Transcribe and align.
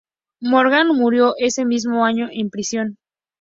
Morgan 0.41 0.87
murió 0.97 1.35
ese 1.37 1.63
mismo 1.63 2.03
año 2.05 2.27
en 2.31 2.49
prisión. 2.49 2.97